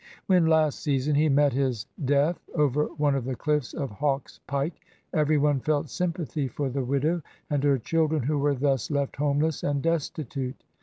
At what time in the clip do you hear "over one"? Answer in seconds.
2.55-3.13